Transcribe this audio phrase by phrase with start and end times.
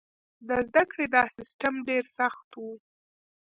[0.47, 2.61] د زده کړې دا سیستم ډېر سخت و.